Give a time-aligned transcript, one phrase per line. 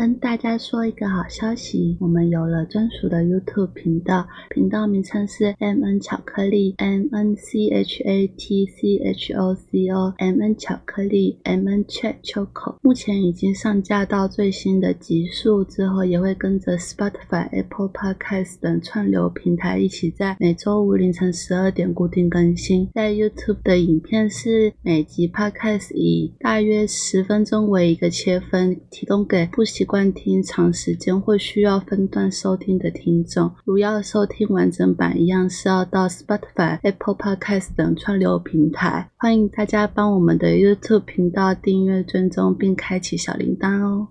[0.00, 9.54] 跟大家说一个好消息，我们有了专属的 YouTube 频道，频道名称是 M N 巧克力 M N C H A T C H O
[9.54, 12.76] C O M N 巧克力 M N Chat Choco。
[12.80, 22.88] 目前已经上架到最新的集数，之后也会跟着 Spotify、Apple Podcast 等串流平台一起在每周五凌晨十二点固定更新。
[22.94, 33.50] 在 YouTube 的影片是每集 Podcast 以大约十分钟为一个切分，提供给不习惯听长时间或需要分段收听的听众。
[33.64, 39.10] 如要收听完整版，一样是要到 Spotify、Apple Podcast 等串流平台。
[39.16, 44.06] 欢迎大家帮我们的 YouTube 频道订阅、追踪并开启小铃铛哦。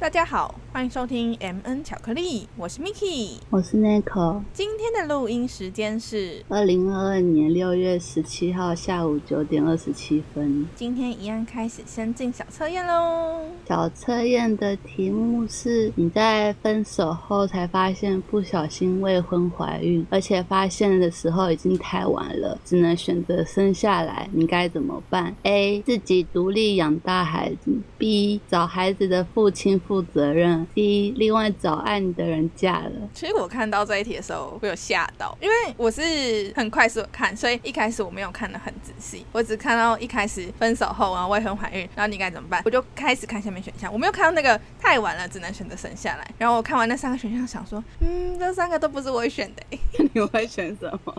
[0.00, 3.32] 大家好，欢迎收听 M N 巧克力，我是 Miki。
[3.50, 10.66] 我是 Nico，今天的录音时间是二零二二年六月十七号下午九点二十七分。
[10.74, 13.42] 今天一样开始先进小测验喽。
[13.68, 25.82] 小测验的题目是：你在分手后才发现不小心未婚怀孕，而且发现的时候已经太晚了，只能选择生下来，你该怎么办？A.
[25.82, 28.40] 自己独立养大孩子；B.
[28.48, 31.12] 找孩子的父亲负责任；C.
[31.16, 32.92] 另外找爱你的人嫁了。
[33.14, 42.62] 其实我看到这一题的时候，我有吓到，因为我是很快速地看，所以一开始我没有看得很仔细，我只看到一开始分手后然后未婚怀孕，然后你该怎么办？
[42.64, 46.26] 我就开始看下面选项，我没有看到那个太晚了，只能选择生下来。
[46.38, 49.78] 然后我看完那三个选项，想说，嗯，这三个都不是我会选的、欸。
[50.12, 51.14] 你会选什么？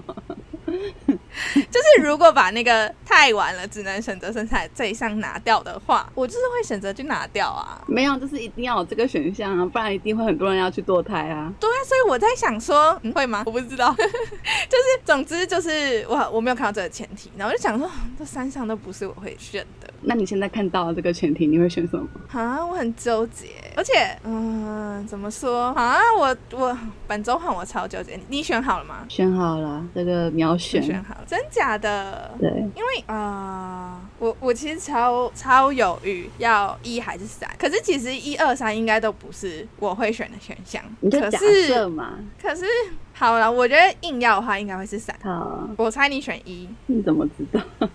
[1.08, 7.82] 就是如果把那个太晚了，只能选择生下这一项拿掉的话，我就是会选择去拿掉啊。
[7.88, 11.52] 没有，就是一定要有这个选项啊，不然一定会很多人要去堕胎啊。
[11.60, 13.44] 对啊，所以我在想说，嗯、会吗？
[13.46, 22.08] 我不知道， 就是总之就是我我没有看到这个前提，然后我就想说，这三项都不是我会选的那你现在看到了这个前提，你会选什么？
[22.32, 23.94] 啊，我很纠结，而且
[24.24, 25.98] 嗯、怎么说啊？
[26.18, 26.78] 我我
[27.08, 29.06] 本周换我超纠结，你选好了吗？
[29.10, 30.82] 选好了，这个秒选。
[30.84, 32.32] 选好了，真假的？
[32.40, 40.84] 对，因为呃，我我其实超超犹豫要一还是三，可是其实一二三应该都不是我会选的选项。
[41.00, 42.20] 你就假可是设嘛。
[42.42, 42.66] 可是
[43.14, 45.16] 好了，我觉得硬要的话应该会是三。
[45.22, 47.62] 好，我猜你选一，你怎么知道？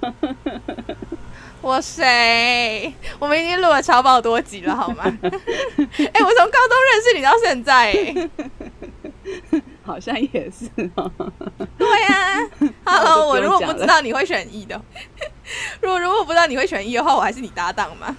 [1.61, 2.93] 我谁？
[3.19, 5.05] 我们已经录了超爆多集了，好吗？
[5.23, 8.31] 哎、我从高中认识你到现在、哎
[9.85, 11.11] 好像也是哦。
[11.79, 12.39] 对呀、
[12.85, 13.01] 啊。
[13.01, 14.79] Hello，我如果不知道你会选一的，
[15.81, 18.15] 如果如果不知道你会选一的话，我还是你搭档嘛。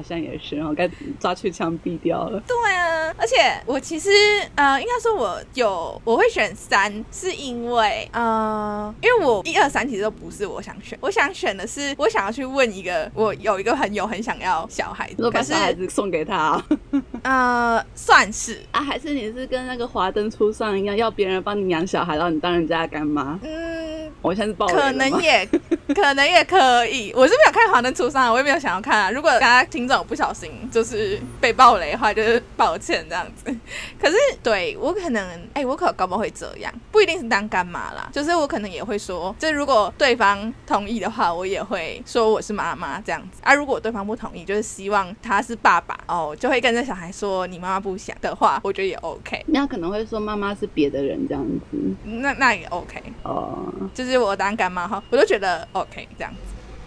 [0.00, 0.88] 好像也是然后，该
[1.18, 2.42] 抓去枪毙掉了。
[2.46, 4.10] 对啊，而且我其实
[4.54, 18.80] 呃，应该说我有我会选三，是因为呃，因为我一二三其实都不是我想选，我想选的是我想要去问一个我有一个朋友很想要小孩子，说把可是小孩子送给他、哦、呃算是啊？
[18.82, 23.38] 还是你是跟那个华灯初上一样，要别人帮你养小孩，然后你当人家的干妈？
[23.42, 23.99] 嗯。
[24.22, 25.48] 我现在是可能也
[25.94, 29.10] 可能也可以，我是没有看《华灯初上》，我也没有想要看啊。
[29.10, 33.44] 如果大家听众不小心就是被爆雷的话，就是抱歉这样子。
[34.00, 43.54] 可是对我可能，哎、我可搞不好会这样，不一定是当干妈啦，就是我可能也会说，就如果对方同意的话，我也会说我是妈妈这样子啊。
[43.54, 56.38] 如果对方不同意，就是希望他是爸爸哦，就会跟这小孩说你妈妈不想的话，我觉得也 OK，那可能会说妈妈是别的人这样子那那也 OK，哦，就是我当干妈哈，我就觉得 OK 这样子。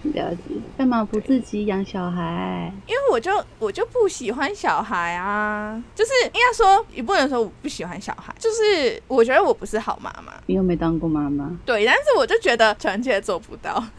[0.10, 0.56] 了解。
[0.78, 2.70] 干嘛不自己养小孩？
[2.86, 13.82] 因为我就我就不喜欢小孩啊，就是应该说也不能说我不喜欢小孩，就是我觉得我不是好妈妈，你又没当过妈妈，对，但是我就觉得臣妾做不到。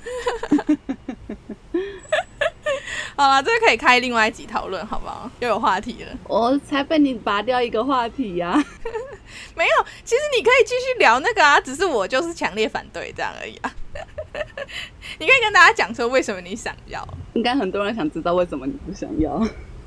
[3.17, 5.31] 好了，这个可以开另外一集讨论，好不好？
[5.41, 6.11] 又有话题了。
[6.27, 8.53] 我才被你拔掉一个话题呀、
[9.55, 13.73] 没有，其实你可以继续聊那个啊，只是我就是强烈反对这样而已啊。
[15.19, 17.07] 你可以跟大家讲说为什么你想要。
[17.35, 19.39] 应该很多人想知道为什么你不想要。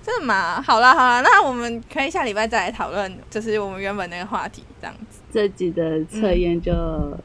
[0.02, 0.62] 真的吗？
[0.62, 5.20] 好啦好啦，那我们可以下礼拜再来讨论，就是我们原本那个话题这样子。
[5.34, 6.72] 这集的测验就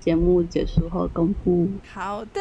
[0.01, 1.69] 节目结束后公布。
[1.95, 2.41] 好的，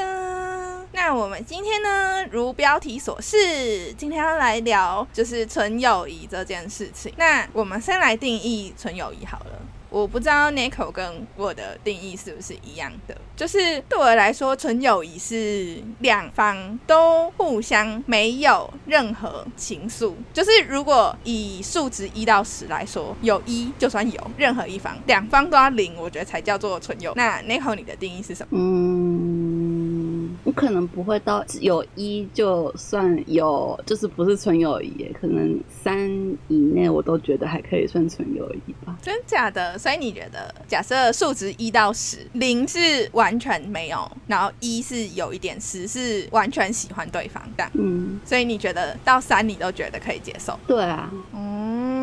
[0.93, 7.13] 那我们今天呢，如标题所示，今天要来聊就是纯友谊这件事情。
[7.17, 9.59] 那我们先来定义纯友谊好了。
[9.89, 13.17] 我不知道 Nico 跟我的定义是不是一样的。
[13.35, 20.13] 就是对我来说，纯友谊是两方都互相没有任何情愫。
[20.31, 27.11] 就是如果以数值一到十来说，有一就算有，任何一方两方都要零，我觉得才叫做纯友。
[27.17, 28.57] 那 Nico 你的定义是什么？
[28.57, 29.00] 嗯，
[30.51, 35.97] 我可能不会到有一就算有，就是不是纯友谊，可能三
[36.49, 38.97] 以内我都觉得还可以算纯友谊吧。
[39.01, 39.77] 真假的？
[39.77, 47.65] 所以你觉得，假设数值一到十，零是完全没有，然后一是有一点，十是完全喜欢对方的。
[47.75, 50.59] 嗯，所以你觉得到三你都觉得可以接受？
[50.67, 51.09] 对啊。
[51.33, 52.00] 嗯，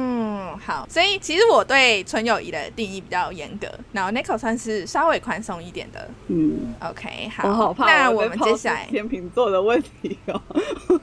[0.58, 0.86] 好。
[0.90, 6.08] 所以其实我对纯友谊的定义比较严格，然后 Nico 算是稍微宽松一点的。
[6.28, 7.48] 嗯，OK，好。
[7.48, 10.40] 我好怕，那我们接下来天秤座的问题哦，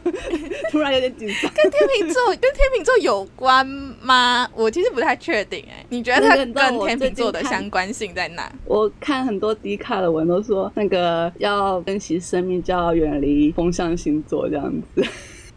[0.71, 1.51] 突然有点紧张。
[1.53, 3.65] 跟天秤座跟天秤座有关
[4.01, 4.47] 吗？
[4.53, 5.85] 我其实不太确定哎。
[5.89, 8.51] 你觉得它跟天秤座的相关性在哪？
[8.65, 15.05] 我看很多迪卡的文都说，那个要珍惜生命，就要远离风象星座这样子。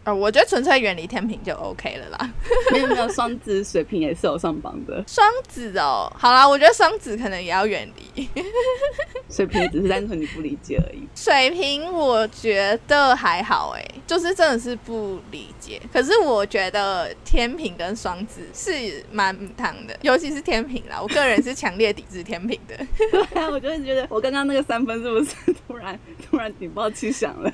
[0.09, 2.33] 哦，我觉得纯粹远离天平就 OK 了啦。
[2.71, 5.03] 没有没有，双子、水瓶也是有上榜的。
[5.07, 8.27] 双子哦，好啦，我觉得双子可能也要远离。
[9.29, 11.07] 水瓶只是单纯你不理解而已。
[11.15, 15.79] 水瓶我觉得还好哎，就是真的是不理解。
[15.93, 22.75] 可是我觉得天平跟双子是蛮烫的，尤其是天平啦，我个人是强烈抵制天平的。
[23.11, 25.35] 对啊，我就是觉得我刚刚那个三分是不是
[25.67, 27.53] 突然突然警报器响了？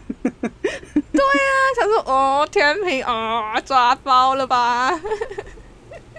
[1.15, 4.91] 对啊，想说哦，天平啊，抓包了吧？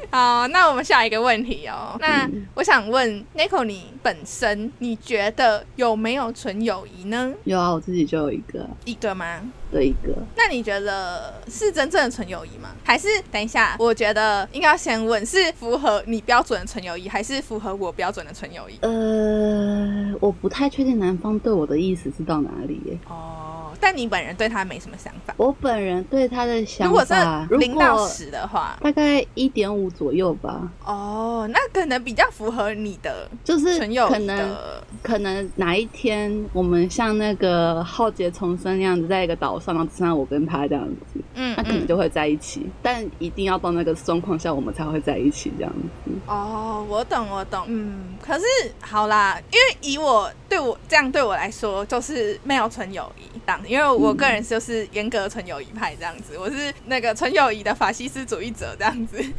[0.08, 1.96] 好，那我们下一个问题哦。
[1.98, 7.34] 那我想问 Nico，你本身你觉得有没有纯友谊呢？
[7.44, 9.40] 有啊，我自己就有一个，一个吗？
[9.70, 10.14] 对，一个。
[10.36, 12.70] 那你觉得是真正的纯友谊吗？
[12.84, 18.78] 还是等一下，我觉得应该先问，是符合你标准的纯友谊，还是符合我标准的纯友谊？
[18.82, 22.96] 呃，我不太确定男方对我的意思是到哪里耶。
[23.08, 23.55] 哦。
[23.80, 25.34] 但你本人对他没什么想法。
[25.36, 30.70] 我本人对他的想法，如果是零到十的话，大概一点五左右吧。
[30.84, 34.56] 哦，那可能比较符合你的，就是可能
[35.02, 42.66] 可能哪一天我们像那个浩劫重生那样子，在一个岛上，然后只剩下我跟他这样子，嗯，那可能就会在一起。
[42.82, 45.72] 但一定要到那个状况下，我们才会在一起这样
[46.04, 46.10] 子。
[46.26, 47.64] 哦，我懂，我懂。
[47.66, 48.44] 嗯，可是
[48.80, 53.60] 好啦，因为以我对我这样对我来说，就是没有纯友谊当。
[53.66, 59.22] 因为我个人就是严格纯友谊派这样子，我是那个纯友谊的法西斯主义者这样子。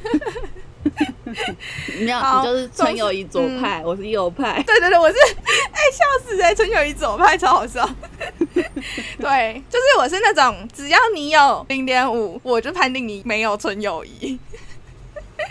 [1.99, 4.63] 没有，你就是纯友谊左派，我是右派。
[4.63, 5.17] 对对对，我是
[5.71, 7.87] 哎笑死哎，纯友谊左派超好笑。
[9.19, 14.39] 对，就是我是那种只要你有零点五，我就判定你没有纯友谊。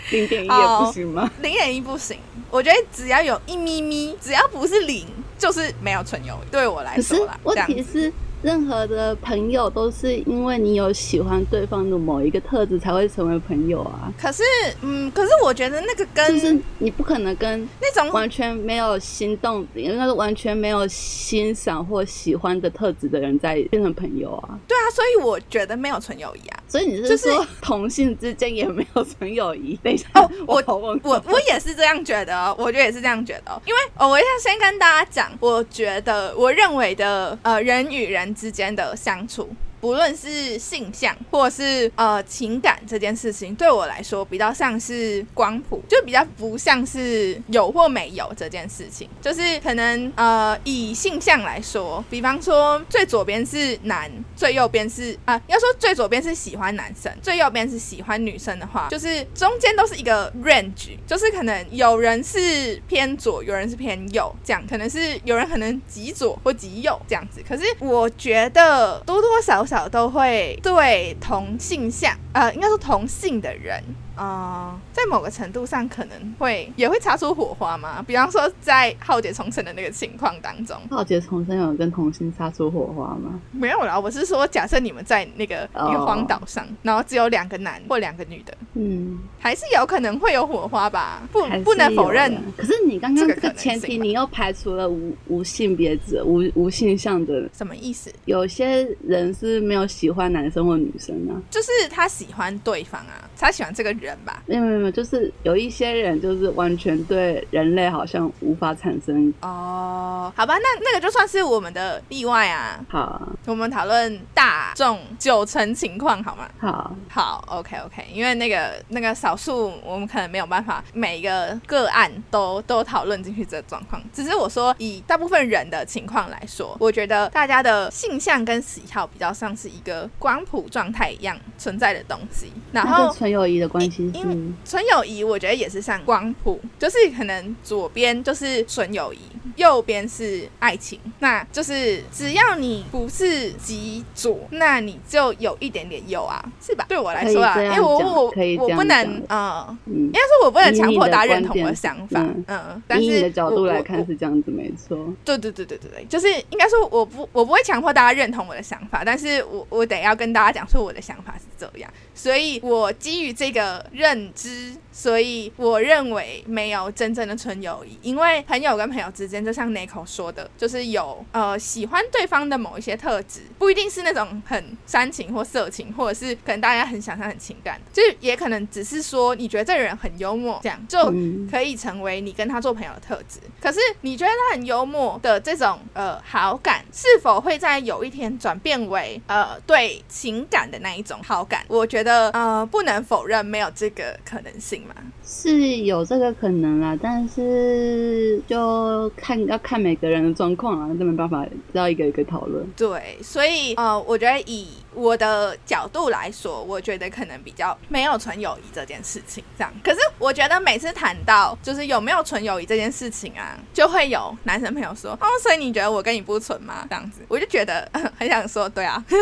[0.09, 1.31] 零点一也不行吗？
[1.41, 2.17] 零点一不行，
[2.49, 5.05] 我觉得只要有一咪咪，只要不是零，
[5.37, 6.49] 就是没有纯友谊。
[6.49, 8.11] 对我来说啦，问题是。
[8.47, 14.09] 任何的朋友都是因为你有喜欢对方的某一个特质才会成为朋友啊。
[14.17, 14.41] 可是，
[14.81, 24.57] 嗯，可是我觉得那个跟就是你不可能跟那种完全没有心动，应该是完全没有欣赏或喜欢的特质的人在变成朋友啊。
[24.65, 26.63] 对啊，所以我觉得没有纯友谊啊。
[26.69, 29.77] 所以你是说 同性之间也没有纯友谊？
[29.83, 33.61] 等一下，哦，我我我也是这样觉得，我觉得也是这样觉得。
[33.65, 38.33] 因为哦，我要先跟大家讲，我觉得我认为的呃人与人。
[38.37, 39.49] 之间的相处。
[39.79, 49.07] 不论是性向或是呃情感这件事情，对我来说比较像是光谱，就比较不像是有或没有这件事情。
[49.21, 67.43] 就是可能呃以性向来说，比方说最左边是男，最右边是啊，要说最左边是喜欢男生，最右边是喜欢女生的话，就是中间都是一个 range，就是可能有人是偏左，有人是偏右，这样可能是有人可能极左或极右这样子。
[67.47, 69.66] 可是我觉得多多少。
[69.67, 73.83] 少都会对同性相，呃，应该说同性的人。
[74.15, 78.03] 啊，在某个程度上可能会也会擦出火花吗？
[78.07, 83.39] 比方说在浩劫重生的那个情况当中，浩劫重生有跟同性擦出火花吗？
[83.51, 91.21] 没有啦，我是说假设你们在那个一个荒岛上，然后只有两个男或两个女的，嗯，还是有可能会有火花吧？
[91.31, 92.35] 不，不能否认。
[92.57, 98.11] 可是你刚刚这个前提，你又排除了无无性别者、无无性向的，什么意思？
[98.25, 104.07] 有些人是没有喜欢男生或女生啊，就是他喜欢对方啊，他喜欢这个人。
[104.07, 109.33] 人吧，没有没有就是有一些人就是完全对人类好像无法产生。
[109.41, 112.79] 哦，好吧，那那个就算是我们的例外啊。
[112.89, 116.47] 好，我们讨论大众九成情况好吗？
[116.59, 124.01] 好，好，OK OK，因为那个那个少数，我们可能没有办法每一个个案都都讨论进去这个状况。
[124.13, 132.51] 只是我说以大部分人的情况来说，我觉得大家的性向跟喜好比较像是一个光谱状态一样存在的东西。
[132.71, 139.17] 然那后跟纯友谊的关系是因为纯友谊，我觉得也是像光谱，就是可能左边就是纯友谊，
[139.55, 140.99] 右边是爱情。
[141.19, 146.85] 那就是只要你不是极左，那你就有一点点右啊，是吧？
[146.87, 154.97] 对我来说啊，因为我我我不能讲呃，嗯应，该说我不能强迫大家认同我的想法，嗯嗯，但是以你的角度来看是这样子，没错。
[155.25, 183.39] 对对对对对对，就是应该说我不我不会强迫大家认同我的想法，但是我我得要跟大家讲说我的想法是这样，所以我基于这个认知，所以我认为没有真正的纯友谊，因为朋友跟朋友之间，就像 Nico 说的，就是有呃喜欢对方的某一些特质，不一定是那种很煽情或色情，或者是可能大家很想象很情感，就是也可能只是说你觉得这个人很幽默，这样就嗯可以成为你跟他做朋友的特质。
[183.61, 191.65] 可是你觉得他很幽默的这种呃好感，是否会在有一天转变为呃对情感的那一种好感？
[191.67, 194.95] 我觉得呃不能否认没有这个可能性嘛。
[195.29, 202.65] 是有这个可能啦，但是就看要看每个人的状况啊，这没办法要一个一个讨论。
[202.77, 209.73] 对，所以呃，我觉得以我的角度来说，我觉得可能比较没有纯友谊这件事情这样。
[209.83, 216.85] 可是我觉得每次谈到就是有没有纯友谊这件事情啊，就会有男生朋友说，哦，所以你觉得我跟你不纯吗？
[216.89, 217.85] 这样子，我就觉得
[218.17, 219.03] 很想说，对啊。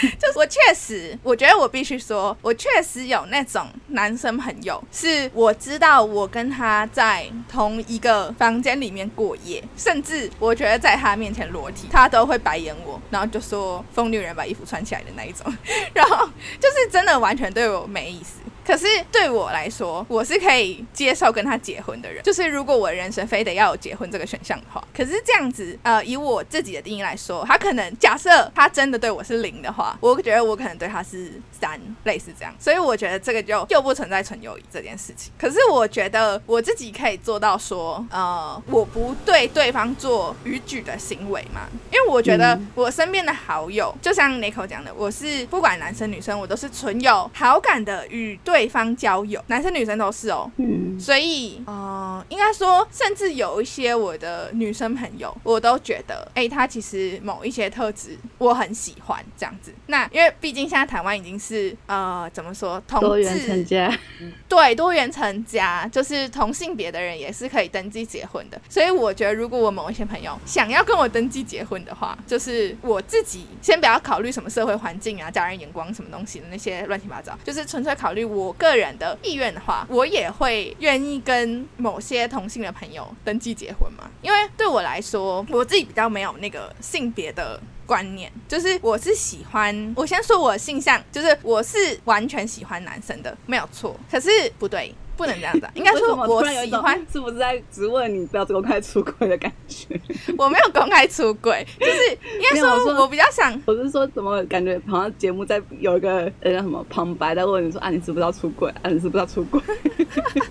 [0.18, 15.52] 就我确实，我觉得我必须说，我确实有那种男生朋友，是我知道我跟他在同一个房间里面过夜，甚至我觉得在他面前裸体，他都会白眼我，然后就说疯女人把衣服穿起来的那一种，
[15.94, 16.28] 然后
[16.60, 18.40] 就是真的完全对我没意思。
[18.66, 22.22] 可是对我来说，我是可以接受跟他结婚的人。
[22.24, 32.54] 就是如果我人生非得要有结婚这个选项的话，可是这样子，呃，以我自己的定义来说，他可能假设他真的对我是零的话，我觉得我可能对他是三，类似这样。
[32.58, 35.32] 所以我觉得这个就又不存在纯友谊这件事情。
[35.38, 50.48] 可是我觉得我自己可以做到说，呃，我不对对方做逾矩的行为嘛，因为我觉得我身边的好友，就像 Nico 讲的，我是不管男生女生，我都是纯有好感的与对方交友，男生女生都是哦。
[50.58, 59.74] 嗯，所以，呃，应该说，甚至有一些我的女生朋友，我都觉得，哎、她其实某一些特质我很喜欢这样子。
[59.88, 63.98] 那因为毕竟现在台湾已经是呃，怎么说，同多元成志家，
[64.48, 68.60] 对多元成家，就是同性别的人也是可以登记结婚的。
[68.68, 84.08] 所以我觉得，如果我某一些朋友想要跟我登记结婚的话，就是我自己先不要考虑什么社会环境啊、家人眼光什么东西的那些乱七八糟，就是纯粹考虑我我个人的意愿的话，我也会愿意跟某些同性的朋友登记结婚嘛。
[84.22, 93.98] 因为对我来说，我自己比较没有那个性别的观念，就是我是喜欢，我先说我的性向，就是我是完全喜欢男生的，没有错。
[94.08, 99.98] 可是不对，不能这样子啊， 应该说我有喜欢， 是不是在质问你不要公开出轨的感觉？
[100.36, 108.70] 我没有公开出轨，就是应该说说我比较想我是说，怎么感觉好像节目在有一个呃叫什么旁白在问你说啊，你知不知道出轨？
[108.82, 109.60] 啊，你知不知道出轨？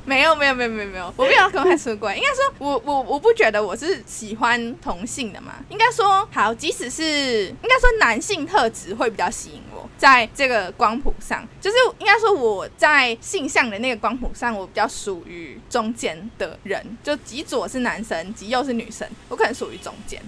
[0.06, 2.16] 没有没有没有没有没有，我没有公开出轨。
[2.16, 5.54] 应该说我我我不觉得我是喜欢同性的嘛。
[5.70, 20.22] 应该说好，即使是应该说男性特质会比较吸引我，在这个光谱上，就是应该说我在性向的那个光谱上，我比较属于中间的人，就极左是男生，极右是女生，我可能属于中间。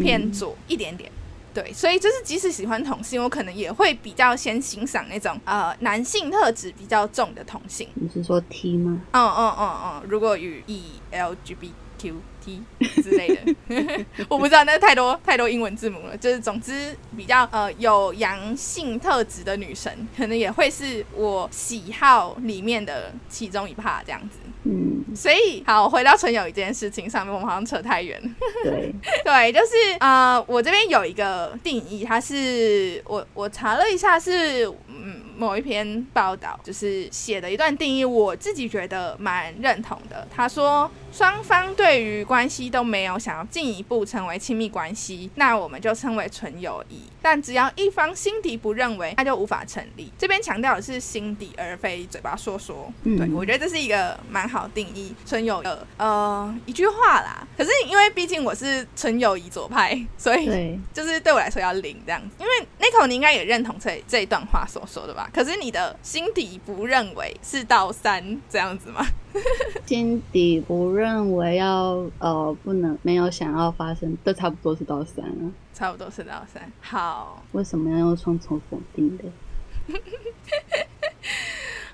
[0.00, 1.10] 偏左一点点。
[1.52, 7.88] 对，所以就是即使喜欢同性，我可能也会比较先欣赏那种呃男性特质比较重的同性。
[7.94, 9.02] 你是说 T 吗？
[9.10, 10.84] 嗯嗯嗯嗯，如果与以
[12.42, 16.16] LGBTQT 之类的， 我不知道，那太多太多英文字母了。
[16.16, 24.38] 就是总之比较呃有阳性特质的女生，可能也会是我喜好里面的其中一 part 这样子。
[24.64, 28.30] 嗯，所以好，回到纯友谊这件事情上面，我们好像扯太远了。
[28.62, 28.94] 对，
[29.24, 40.28] 对，就是呃，我这边有一个定义，它是我我查了一下是嗯某一篇报道，就是写的一段定义，我自己觉得蛮认同的。
[40.32, 47.02] 他说，双方对于关系都没有想要进一步成为亲密关系，那我们就称为纯友谊。
[47.20, 50.10] 但只要一方心底不认为，那就无法成立。
[50.18, 52.90] 这边强调的是心底，而非嘴巴说说。
[53.02, 57.46] 嗯对我觉得这是一个蛮好定义纯友的呃一句话啦。
[57.54, 62.34] 可是因为毕竟我是纯友谊左派，所以对，就是对我来说要零这样子。
[62.38, 65.28] 因为 Nico 你应该也认同这这一段话所说的吧？
[65.34, 69.06] 可是你的心底不认为是到三这样子吗？
[69.86, 75.52] 心底不认为要呃不能没有想要发生，这差不多是到三了。
[75.72, 76.70] 差不多是到三。
[76.80, 79.24] 好，为什么要用双重否定的？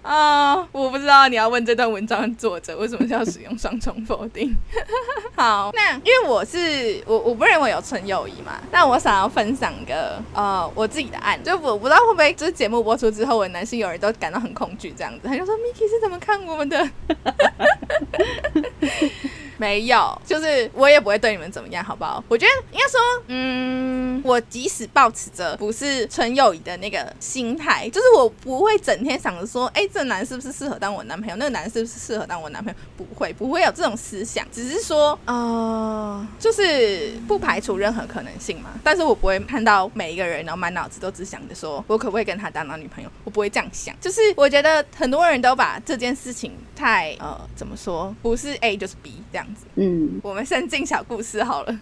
[0.09, 4.57] 啊、我不知道你要问这段文章的作者为什么是要使用双重否定。
[5.37, 16.89] 好，那因为我是我我不认为有纯友谊嘛，那我想要分享个呃我自己的案，就我不知道会不会就是节目播出之后，我的男性友人都感到很恐惧这样子，他就说 Miki 是怎么看我们的？
[19.61, 22.23] 没有，就是我也不会对你们怎么样，好不好？
[22.29, 31.35] 我觉得应该说，嗯，我即使保持着不是纯友谊的那个心态，就是我不会整天想着说，哎、这男是不是适合当我男朋友？
[31.35, 32.79] 那个男是不是适合当我男朋友？
[32.97, 38.71] 不会，不会有这种思想，只是说，呃，就是不排除任何可能性嘛。
[38.85, 43.93] 但是我不会看到每一个人，然后满脑子都只想着说我可不可以跟他当男女朋友，我不会这样想。
[44.01, 49.67] 就是我觉得很多人都把这件事情太呃怎么说，不是 A 就是 B 这样子。
[49.75, 51.77] 嗯，我们先进小故事好了。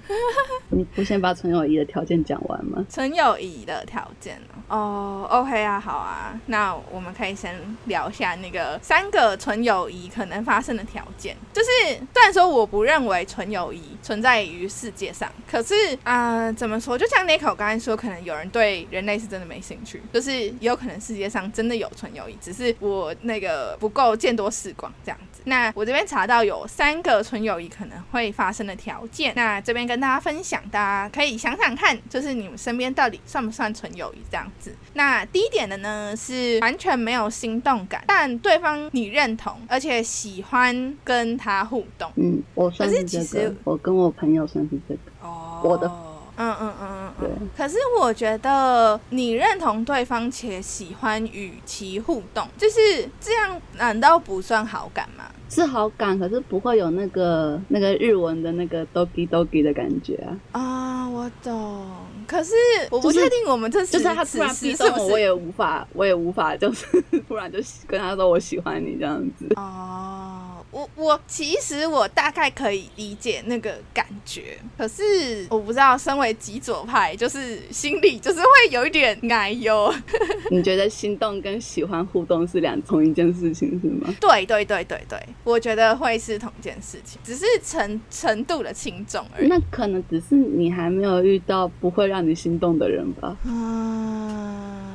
[0.70, 2.82] 你不先把纯友谊的条件讲完吗？
[2.88, 7.54] 纯友谊的条件哦、o k 啊，好啊，那我们可以先
[7.85, 11.36] 聊下那个三个纯友谊可能发生的条件。
[11.52, 11.68] 就是
[12.12, 16.96] 虽然说我不认为纯友谊存在于世界上，可是啊、怎么说？
[16.96, 25.18] 就像 Nico 刚才说，可能有人对人类是真的没兴趣，就是也有可能世界上真的有纯友谊，只是我那个不够见多识广这样。
[25.46, 34.74] 那我这边查到有三个纯友谊可能会发生的条件，那这边跟大家分享，大家可以想想看，就是你们身边到底算不算纯友谊这样子。
[34.94, 42.10] 那第一点的呢是完全没有心动感，但对方你认同，而且喜欢跟他互动。
[42.16, 45.00] 嗯，我算是这个是其实，我跟我朋友算是这个。
[45.22, 45.88] 哦我的
[46.36, 47.50] 嗯嗯嗯嗯嗯。
[47.56, 55.24] 可是我觉得你认同对方且喜欢与其互动，就是这样，难道不算好感吗？
[55.48, 60.60] 是好感，可是不会有那个那个日文的那个 dogi dogi 的感觉啊。
[60.60, 61.86] 啊，我懂。
[62.26, 62.52] 可是
[62.90, 65.18] 我不就是确定我们这就是他突然此逼动我，我？
[65.18, 66.84] 也无法，我也无法，就是
[67.28, 69.46] 突然就跟他说我喜欢你这样子。
[69.54, 70.45] 哦，
[70.76, 79.91] 我我其实我大概可以理解那个感觉，可是我不知道，身为极左派，就是心里就是会有一点哎呦。
[80.52, 84.15] 你觉得心动跟喜欢互动是两同一件事情是吗？
[84.21, 89.49] 对对对对对，我觉得会是同一件事情，只是程程度的轻重而已。
[89.49, 93.34] 那可能只是你还没有遇到不会让你心动的人吧。
[93.45, 94.85] 嗯，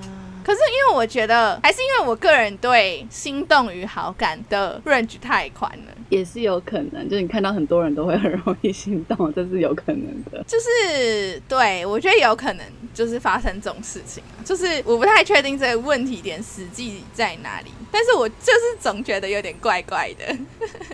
[0.44, 5.94] 可是因为我觉得，还是因为我个人对心动与好感的 range 太宽了。
[6.10, 10.44] 也是有可能，就是你看到很多人都会很容易心动，这是有可能的。
[10.46, 20.38] 就是对我觉得有可能就是发生这种事情啊，就是我不太确定这个问题点实际在哪里，但是我就是总觉得有点怪怪的。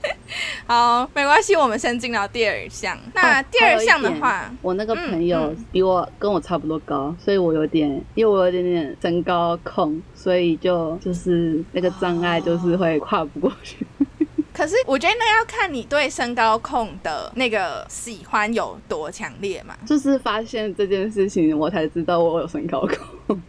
[0.68, 2.96] 好，没关系，我们先进到第二项。
[3.14, 13.86] 那哦第二项的话我那个朋友嗯嗯比我、跟我差不多高，所以我有点，因为我有点点身高控，所以就就是那个障碍就是会跨不过去。
[14.54, 19.78] 可是我觉得那要看你对身高控的那个喜欢有多强烈嘛。
[19.86, 22.88] 就是发现这件事情，我才知道我有身高
[23.28, 23.40] 控。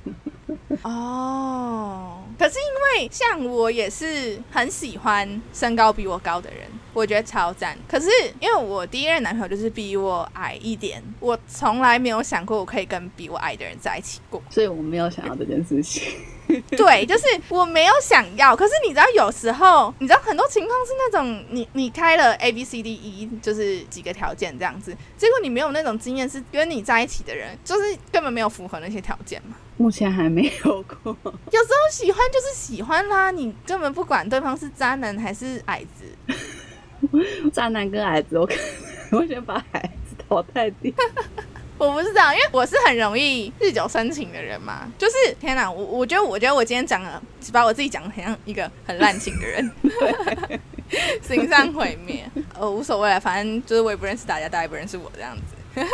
[0.82, 7.76] 哦，可是因为像我也是很喜欢身高比我高的人，我觉得超赞。
[7.88, 8.08] 可是
[8.40, 14.42] 因为我第一任男朋友就是比我矮一点，我从来没有想过我可以跟比我矮的人在一起过。
[14.50, 16.12] 所以我没有想要这件事情。
[16.70, 29.56] 对，就是我没有想要，可是你知道有时候，你知道很多情况是那种你你开了 A B C D E，就是几个条件这样子，结果你没有那种经验，是跟你在一起的人就是根本没有符合那些条件嘛。
[29.76, 31.14] 目前还没有过。
[31.24, 36.34] 有时候喜欢就是喜欢啦，你根本不管对方是渣男还是矮子。
[37.52, 38.54] 渣男跟矮子，我可
[39.10, 40.92] 能会先把矮子淘汰掉。
[41.78, 44.90] 我不是这样，因为我是很容易日久生情的人嘛。
[44.98, 49.70] 就是天哪，我我觉得，我觉得我今天讲了，把我自己讲的很像一个很滥情的人，
[51.22, 52.28] 形象毁灭。
[52.58, 55.86] 呃，无所谓了，反正就是我也不认识大家，大家也不认识我这样子。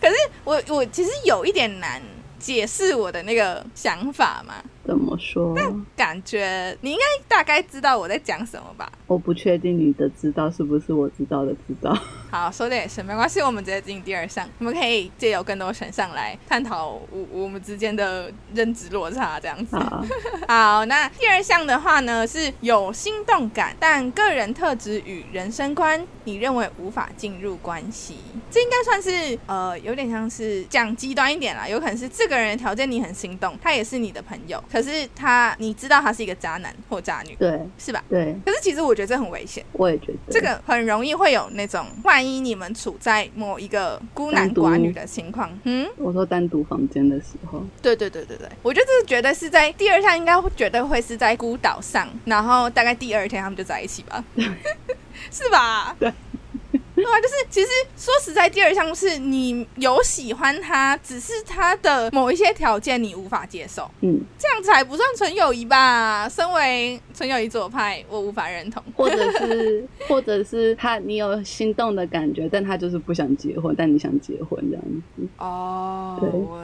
[0.00, 2.02] 可是我我其实有一点难
[2.40, 4.54] 解释我的那个想法嘛，
[4.86, 5.54] 怎么说？
[5.96, 8.90] 感觉你应该大概知道我在讲什么吧？
[9.06, 11.96] 我不确定你的知道是不是我知道的知道。
[12.30, 19.76] 好，说的也是，没关系，我们直接进第二项，我们可以借由更多选项来探讨我我们之间的认知落差，这样子。
[19.76, 20.04] 好，
[20.48, 28.16] 好，那第二项的话呢，是有心动感，但个人特质与人生观，你认为无法进入关系。
[28.50, 38.02] 这应该算是呃，有点像是讲极端一点啦，有可能是这个人的条件你很心动，他也是你的朋友，可是他你知道他是一个渣男或渣女，对是吧？
[38.10, 39.64] 对，可是其实我觉得这很危险。
[39.70, 54.24] 我也觉得这个很容易会有那种，万一你们处在某一个孤男寡女的情况，嗯，我说单独房间的时候，对对对对对，我觉得这绝对是在第二项，应该会绝对会是在孤岛上，然后大概第二天他们就在一起吧，
[55.30, 55.94] 是吧？
[56.00, 56.12] 对。
[57.04, 66.26] 对啊，就是其实说实在，第二项是你有喜欢他，只是他的某一些条件你无法接受，嗯，这样才不算纯友谊吧？
[66.28, 68.82] 身为纯友谊左派，我无法认同。
[68.96, 74.84] 或者是或者是他你有心动的感觉，但他就是不想结婚，但你想结婚这样
[75.16, 76.58] 子，哦，对我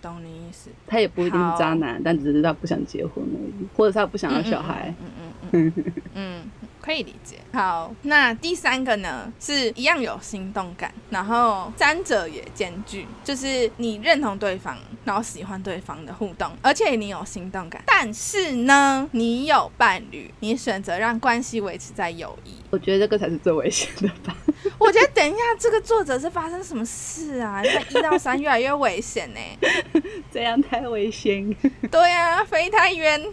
[0.00, 0.70] 懂你意思。
[0.86, 4.94] 他也不一定是渣男，但只是他不想结婚而已，或者他不想要小孩。
[5.00, 6.42] 嗯嗯嗯嗯嗯，
[6.88, 7.36] 可以理解。
[7.52, 14.74] 好，那第三个呢，是一样有心动感，然后三者也兼具，就是你认同对方，
[15.04, 22.54] 然后喜欢对方的互动，而且你有心动感，但是呢，你有伴侣，你选择让关系维持在友谊。
[22.70, 24.36] 我觉得这个才是最危险的吧。
[24.78, 27.62] 我觉得等一下，这个作者是发生什么事啊？
[27.64, 29.40] 那一到三越来越危险呢、
[30.32, 31.54] 这样太危险。
[31.90, 33.20] 对呀、飞太远。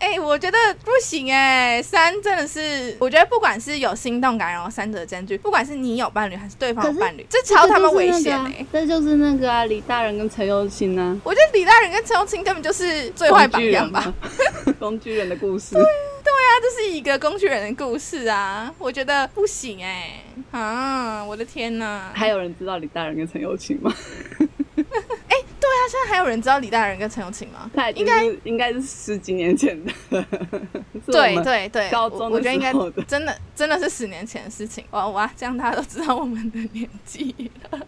[0.00, 14.12] 哎、我觉得不行哎、三真的是，我觉得不管是有心动感，然后三者兼具，不管是你有伴侣还是对方有伴侣，这超他妈危险哎、这就是那个啊，李大人跟陈又青啊，我觉得李大人跟陈幼卿根本就是最坏榜样吧？
[14.78, 15.74] 工具人的故事。
[15.76, 15.86] 对啊，
[16.62, 22.10] 这是一个工具人的故事啊，我觉得不行哎、啊，我的天呐！
[22.14, 23.92] 还有人知道李大人跟陈友琴吗？
[24.38, 27.70] 哎、对啊，现在还有人知道李大人跟陈友琴吗？
[27.94, 29.92] 应该是应该是十几年前的，
[31.06, 32.72] 对对对，高中我我觉得应该
[33.06, 34.82] 真的真的是十年前的事情。
[34.92, 37.86] 哇哇，这样大家都知道我们的年纪了。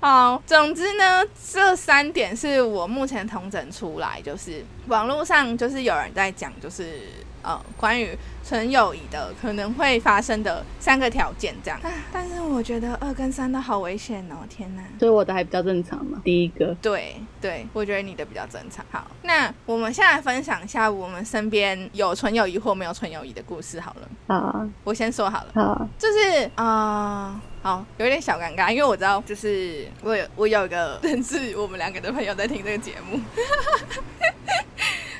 [0.00, 7.00] 好，总之呢，这三点是我目前统整出来，就是网络上就是有人在讲，就是
[7.42, 11.78] 呃关于纯友谊的可能会发生的三个条件这样。
[11.82, 14.82] 啊但是我觉得二跟三都好危险哦，天哪！
[14.98, 16.20] 所以我的还比较正常嘛。
[16.24, 18.84] 第一个，对对，我觉得你的比较正常。
[18.90, 24.08] 好，那我们现在来分享一下我们身边有纯友谊或没有纯友谊的故事好了。
[24.26, 33.20] 好我先说好了，好，就是啊、呃好，有点小尴尬，因为我知道，就是我有我有一个认识我们两个的朋友在听这个节目。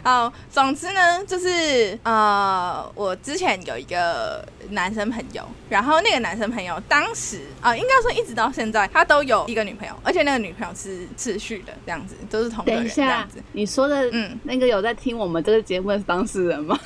[0.03, 16.79] 好，总之呢，就是呃，我之前有一个男生朋友，然后那个男生朋友当时啊、应该说一直到现在，他都有一个女朋友，而且那个女朋友是持续的，这样子，都是同个等一下人这样子。，你说的嗯那个有在听我们这个节目的是当事人吗？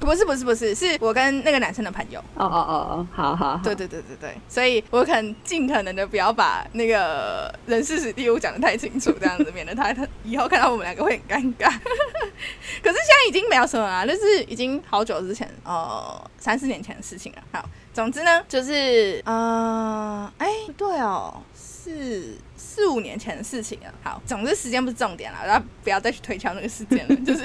[0.00, 2.20] 不是不是不是，是我跟那个男生的朋友。
[2.34, 11.72] 哦哦哦哦，好好好，对对对对对，所以我可能尽可能的不要把那个人事史地物讲的太清楚，这样子免得他他以后看到我们两个会很尴尬。
[12.82, 17.42] 可是现在已经没有什么了，就是已经好久之前，呃，三四年前的事情了。
[17.52, 21.42] 好，总之呢，就是呃，哎，不对哦，
[21.88, 23.92] 是四五年前的事情了。
[24.02, 27.42] 好，总之时间不是重点了，然后不要再去推敲那个事件了， 就是。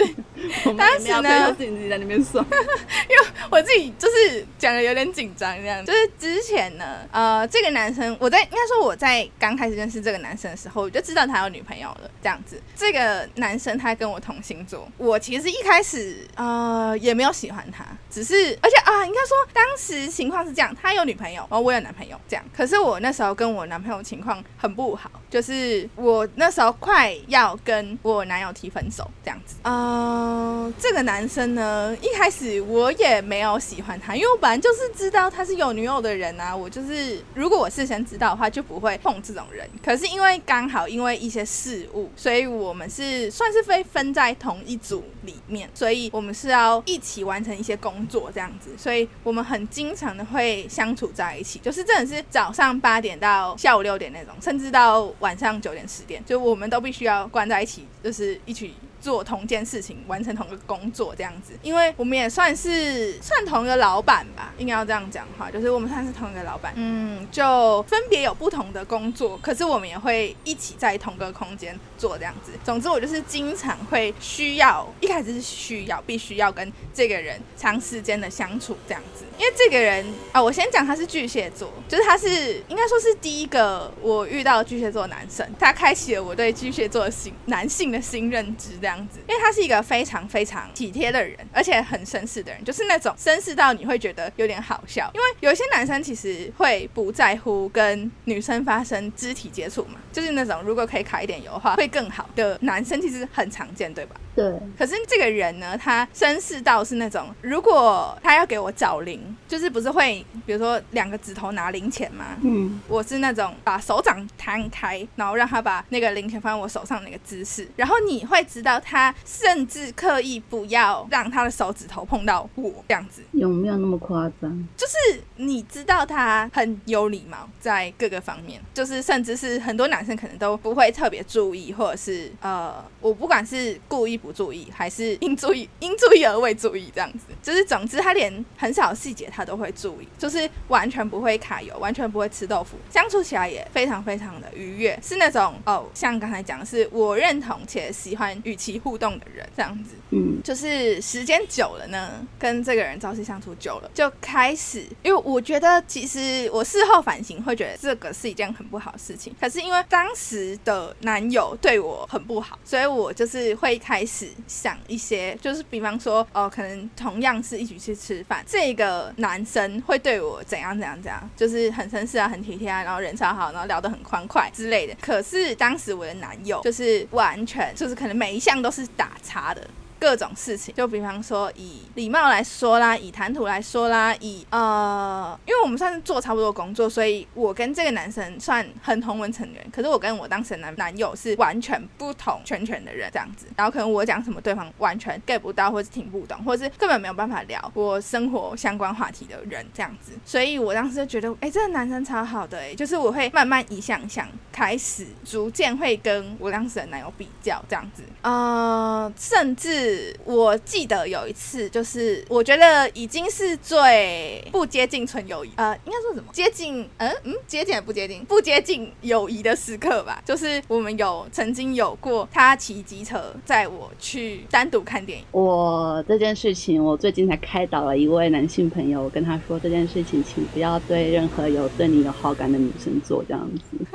[0.77, 2.43] 当时呢自己自己在那边算。
[3.49, 5.85] 我自己就是讲的有点紧张，这样。
[5.85, 12.61] 就是之前呢，呃，这个男生，我在应该说我在刚开始认识这个男生的时候，我就知道他有女朋友了，这样子。
[12.75, 22.43] 这个男生他跟我同星座，我其实一开始呃也没有喜欢他，只是而且啊，应该说当时情况是这样，他有女朋友，然后我有男朋友，这样。
[22.55, 29.55] 可是我那时候跟我男朋友情况很不好，就是我那时候快要跟我男友提分手，这样子。
[29.63, 36.55] 呃，这个男生呢，一开始我也没有喜欢他，因为我本来就是知道他是有女友的人啊。
[36.55, 39.67] 我就是如果我事先知道的话，就不会碰这种人。
[39.83, 61.51] 可是因为刚好因为一些事物，所以我们是算是被分在同一组里面，所以我们是要一起完成一些工作这样子，所以我们很经常的会相处在一起，就是真的是早上八点到下午六点那种，甚至到晚上九点十点，就我们都必须要关在一起，就是一起做同件事情，完成同一个工作这样子。
[61.61, 66.71] 因为我们也算是算同一个老板吧，应该要这样讲话，就是我们算是同一个老板。
[66.77, 72.53] 嗯，就分别有不同的工作，可是我们也会一起在同个空间做这样子。
[72.63, 79.25] 总之，我就是经常会需要，一开始是需要，必须要跟这个人长时间的相处这样子。
[79.37, 89.19] 因为这个人啊，我先讲他是巨蟹座，就是他是应该说是第一个我遇到巨蟹座男生，他开启了我对巨蟹座的新男性的新认知这样样子。
[89.27, 95.09] 因为他是一个非常非常体贴的人，而且很绅士的人，就是那种绅士到你会觉得有点好笑。
[95.13, 104.15] 因为有一些男生其实会不在乎跟女生发生肢体接触嘛，就是那种如果可以卡一点油的话会更好的男生，其实很常见，对吧？
[104.35, 104.53] 对。
[104.77, 109.13] 可是这个人呢，他绅士到是那种，如果他要给我找零。
[109.47, 112.25] 就是不是会，比如说两个指头拿零钱吗？
[112.41, 123.21] 嗯，我是那种把手掌摊开，然后让他把那个零钱放在我手上那个姿势，然后你会知道他甚至刻意不要让他的手指头碰到我这样子。
[123.33, 124.67] 有没有那么夸张？
[124.75, 149.91] 就是你知道他很有礼貌，在各个方面，就是甚至是很多男生可能都不会特别注意，或者是呃，我不管是故意不注意，还是应注意应注意而未注意这样子，就是总之他连很少细节他都会注意，就是完全不会卡油，完全不会吃豆腐，相处起来也非常非常的愉悦，是那种哦，像刚才讲的是我认同且喜欢与其互动的人这样子。
[150.11, 164.12] 嗯，就是时间久了呢，跟这个人朝夕相处久了，就开始，因为我觉得其实我事后反省会觉得这个是一件很不好的事情，可是因为当时的男友对我很不好，所以我就是会开始
[164.47, 174.95] 想一些，就是比方说哦，可能同样是一起去吃饭，这个男生会对我怎样怎样怎样，就是很绅士啊，很体贴啊，然后人超好，然后聊得很欢快之类的。
[175.01, 179.67] 可是当时我的男友就是完全就是可能每一项都是打叉的。
[180.03, 189.65] 各种事情，就比方说以礼貌来说啦，以谈吐来说啦，以呃，因为我们算是做差不多工作，所以我跟这个男生算很同文成员。
[189.71, 193.47] 可是我跟我当时的男男友是完全不同圈圈的人，这样子。
[193.55, 200.11] 然后可能我讲什么，对方完全 get 不到，或是听不懂，或是根本没有办法聊我生活相关话题的人，这样子。
[200.25, 208.03] 所以我当时就觉得，哎，这个男生超好的，哎，就是我会慢慢一项项开始，逐渐会跟我当时的男友比较，这样子。
[208.23, 209.92] 呃，甚至。
[210.25, 220.21] 我记得有一次，就是我觉得已经是最不接近纯友谊，呃，应该说什么接近，嗯嗯，接近不接近，不接近友谊的时刻吧。
[220.25, 225.25] 就是我们有曾经有过他骑机车载我去单独看电影。
[225.31, 233.85] 我这件事情，我最近才开导了一位男性朋友，我跟他说这件事情，请不要对任何有对你有好感的女生做这样子。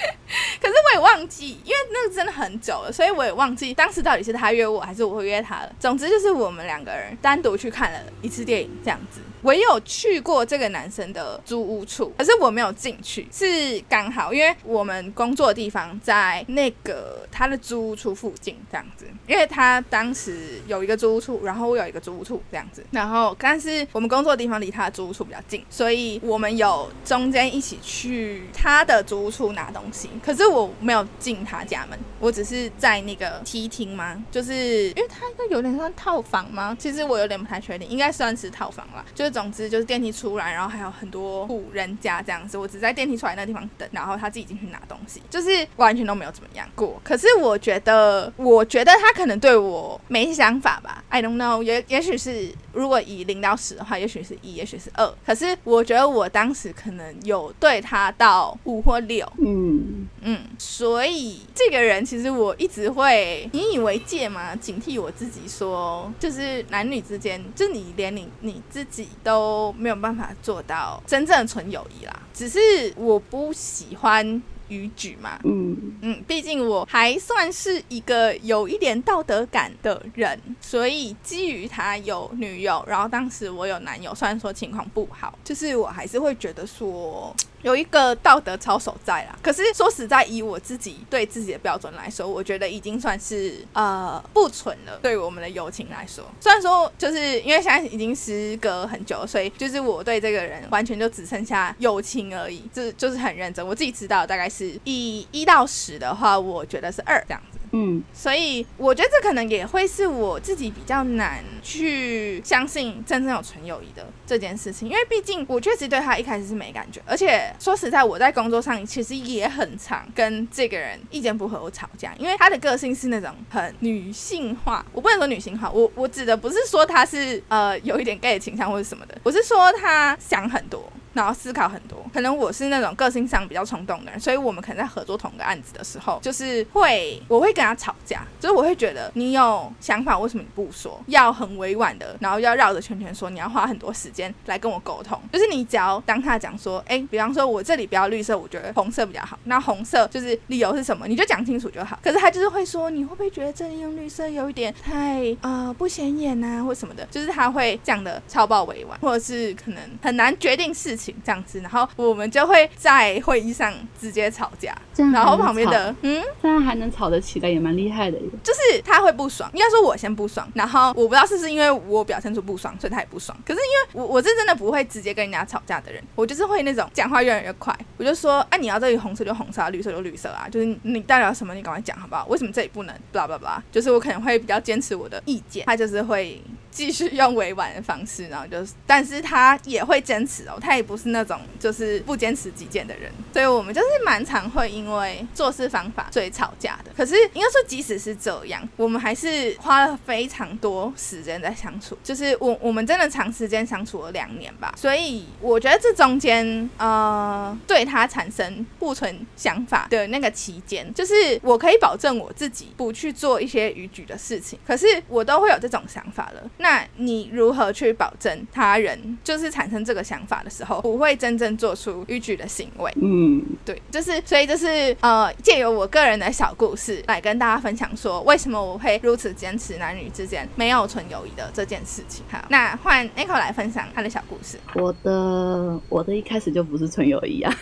[0.60, 5.72] 可是我也忘记，因为那个真的很久了，所以我也忘记当时到底是他约我还是我会约他了。
[5.78, 9.20] 总之就是我们两个人单独去看了一次电影，这样子。
[9.42, 34.22] 我有去过这个男生的租屋处，可是我没有进去，是刚好因为我们工作的地方在那个他的租屋处附近这样子，因为他当时有一个租屋处，然后我有一个租屋处这样子，然后但是我们工作的地方离他的租屋处比较近，所以我们有中间一起去他的租屋处拿东西，可是我没有进他家门，我只是在那个梯厅吗？
[34.30, 36.76] 就是因为他应该有点像套房吗？
[36.78, 39.29] 其实我有点不太确定，应该算是套房了，就。
[39.30, 47.00] 总之就是电梯出来，然后还有很多户人家这样子，我只在电梯出来那地方等，然后他自己进去拿东西，就是完全都没有怎么样过。
[47.04, 55.14] 可是我觉得，我觉得他可能对我没想法吧，I don't know，也也许是如果以零到十的话，也许是一，也许是二。
[55.24, 69.08] 可是我觉得我当时可能有对他到五或六，嗯嗯，所以这个人其实我一直会引以为戒嘛，警惕我自己说，就是男女之间，就你连你你自己。
[69.22, 72.58] 都没有办法做到真正的纯友谊啦，只是
[72.96, 75.38] 我不喜欢逾矩嘛。
[75.44, 87.36] 嗯嗯，毕竟我还算是一个有一点道德感的人，所以基于他有女友，然后当时我有男友，虽然说情况不好，就是我还是会觉得说。
[87.62, 94.98] 有一个道德操守在啦，可是说实在，以我自己对自己的标准来说，我觉得已经算是呃不纯了。
[95.02, 103.66] 对于我们的友情来说，虽然说就是因为现在已经时隔很久，所以就是我对这个人完全就只剩下友情而已，就就是很认真。
[103.66, 107.58] 我自己知道大概是以一到十的话，我觉得是二这样子。
[107.72, 130.92] 嗯所以我觉得这可能也会是我自己比较难去相信真正有纯友谊的这件事情，因为毕竟我确实对他一开始是没感觉，而且说实在，我在工作上其实也很常跟这个人意见不合，我吵架，因为他的个性是那种很女性化，我不能说女性化，我我指的不是说他是呃有一点 gay 的倾向或者什么的，我是说他想很多。
[131.12, 141.00] 然后思考很多，可能我是那种个性上比较冲动的人，所以我们可能在合作同个案子的时候，就是会我会跟他吵架，就是我会觉得你有想法，为什么你不说？
[141.06, 145.20] 要很委婉的，然后要绕着圈圈说，你要花很多时间来跟我沟通。
[145.32, 151.98] 就是你只要当他讲说，哎，比方说我这里不要绿色，我觉得红色比较好，那红色就是理由是什么，你就讲清楚就好。
[152.02, 157.06] 可是他就是会说，你会不会觉得这里用绿色有一点太呃不显眼啊，或什么的？
[157.10, 164.76] 就是他会讲的超爆委婉，或者是可能很难决定事情这样子，然后我们就会在会议上直接吵架，
[165.12, 166.22] 然后旁边的嗯。
[166.42, 168.24] 这样还能吵得起来，也蛮厉害的耶。
[168.42, 173.36] 就是他会不爽，应该说我先不爽，然后我不知道是不是因为我表现出不爽，所以他也不爽。
[173.46, 182.26] 可是因为我我是真的不会直接跟人家吵架的人，我就是会那种讲话越来越快，我就说，啊，你要这里红色就红色啊，绿色就绿色啊，就是你你代表什么，你赶快讲好不好？
[182.28, 186.40] 为什么这里不能？blah blah blah，就是我可能会比较坚持我的意见，他就是会。
[186.70, 196.90] 继续用委婉的方式，然后就是，但是他也会坚持哦，他也不是那种就是不坚持己见的人，所以我们就是蛮常会因为做事方法所以吵架的。
[196.96, 216.50] 可是应该说，即使是这样，我们还是花了非常多时间在相处，就是我我们真的长时间相处了两年吧，所以我觉得这中间呃对他产生不存想法的那个期间，就是我可以保证我自己不去做一些逾矩的事情，可是我都会有这种想法了。
[216.60, 222.92] 那你如何去保证他人就是产生这个想法的时候，不会真正做出逾矩的行为？
[223.00, 232.24] 嗯，对，就是所以就是呃，借由我个人的小故事来跟大家分享说，为什么我会如此坚持男女之间没有纯友谊的这件事情。
[232.30, 234.58] 好，那换 Echo 来分享他的小故事。
[234.74, 237.56] 我的我的一开始就不是纯友谊啊，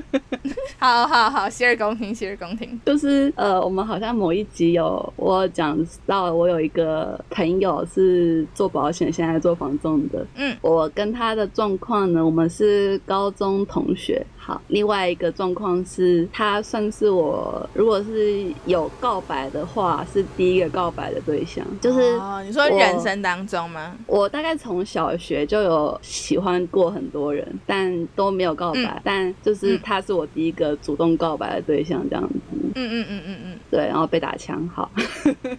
[0.78, 2.80] 好好好，洗耳恭听，洗耳恭听。
[2.86, 10.26] 就是呃，我们好像某一集有我讲到，我有一个朋友是做保险，现在做房仲的。
[10.36, 14.24] 嗯，我跟他的状况呢，我们是高中同学。
[14.36, 23.94] 好，另外一个状况是，他算是我如果是有告白的话，是第一个告白的对象，就是哦，你说人生当中吗？
[24.06, 28.80] 我大概从小学就有喜欢过很多人，但都没有告白。
[28.80, 32.34] 嗯但就是嗯他是我第一个主动告白的对象，这样子。
[32.50, 34.66] 嗯嗯嗯嗯嗯对，然后被打枪。
[34.74, 35.36] 好，嗯，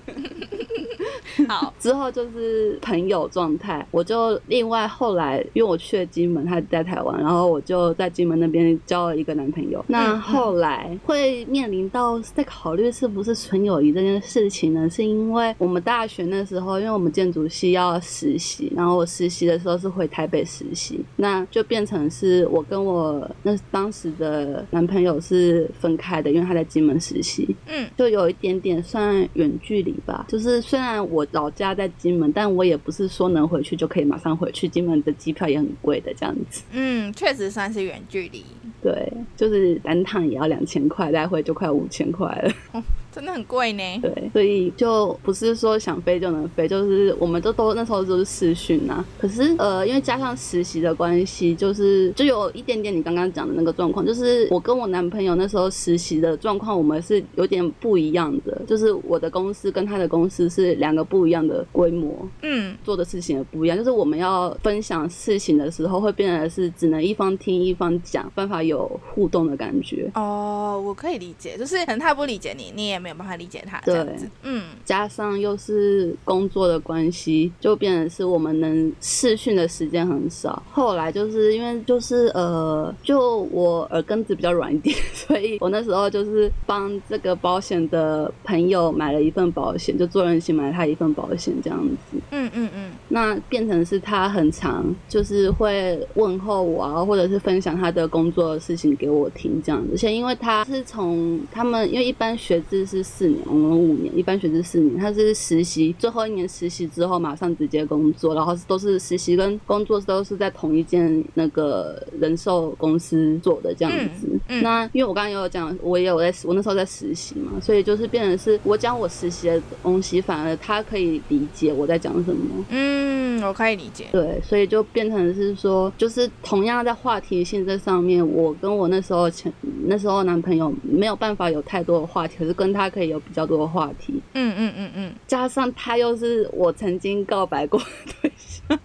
[1.48, 3.86] 好，之后就是朋友状态。
[3.92, 9.84] 我就另外后来，因为我去了金门，他在台湾，然后我就在金门那边交了一个男朋友。
[9.88, 14.90] 那嗯后来会面临到在考虑是不是纯友谊这件事情呢？
[14.90, 27.56] 是因为我们大学那时候，因为我们建筑系要实习，然后我实习的时候是回台北实习，那就变成是我跟我那当时的男朋友是分开的，因为他在金门实习。
[27.68, 30.26] 嗯就有一点点算远距离吧。
[30.28, 34.68] 就是虽然我老家在金门，但我也不是说能回去就可以马上回去。
[34.68, 36.64] 金门的机票也很贵的，这样子。
[36.72, 38.44] 嗯，确实算是远距离，
[38.82, 42.84] 对，就是单趟也要两千块，来回就快五千块了。
[43.12, 43.84] 真的很贵呢。
[44.02, 49.04] 对，所以就不是说想飞就能飞，就是我们都都那时候都是试训啊。
[49.20, 58.62] 可是呃，因为加上实习的关系，就是就有一点点你刚刚讲的那个状况，就是我跟我男朋友那时候实习的状况，我们是有点不一样的。
[58.68, 63.78] 就是我的公司跟他的公司是两个不一样的规模，嗯做的事情也不一样。
[63.78, 70.10] 就是我们要分享事情的时候，会变得是只能一方听一方讲，办法有互动的感觉。
[70.16, 74.30] 哦，我可以理解，就是可能他不理解你，你也没有办法理解他这样子。
[74.44, 80.62] 嗯加上又是工作的关系，就变成是我们能试训的时间很少。
[80.72, 92.18] 后来就是因为就是呃，就我耳根子比较软一点，所以我那时候就是帮这个保险的朋友买了一份保险，就做人行买了他一份保险这样子。
[92.32, 99.90] 嗯嗯嗯，那变成是他很长，就是会问候我啊，或者是分享他的工作的事情给我听这样子。
[99.94, 114.28] 而且因为他是从他们，因为一般学制是四年，我们五年，一般学制四年，他是实习最后一年实习之后马上直接工作，然后都是实习跟工作都是在同一间那个人寿公司做的这样子。
[114.50, 122.66] 嗯那因为我刚刚也有讲，我也有在，我那时候在实习嘛，所以就是变成是我讲我实习的东西，反而他可以理解我在讲什么。
[122.70, 124.08] 嗯，我可以理解。
[124.12, 129.52] 对，所以就变成是说，就是同样在话题性这上面，我跟我那时候前
[129.86, 135.14] 那时候男朋友没有办法有太多的话题，可是跟他可以有比较多的话题，嗯嗯嗯嗯。
[135.28, 137.86] 加上他又是我曾经告白过的
[138.22, 138.80] 对象，